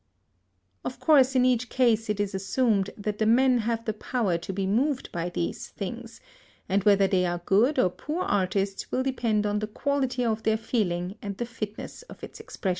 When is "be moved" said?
4.51-5.11